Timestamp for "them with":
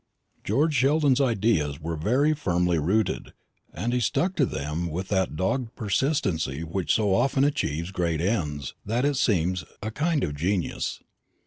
4.47-5.09